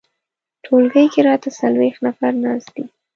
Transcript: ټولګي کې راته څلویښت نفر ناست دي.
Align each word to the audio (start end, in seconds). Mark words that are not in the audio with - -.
ټولګي 0.63 1.05
کې 1.13 1.19
راته 1.27 1.49
څلویښت 1.59 1.99
نفر 2.05 2.31
ناست 2.43 2.69
دي. 2.75 2.85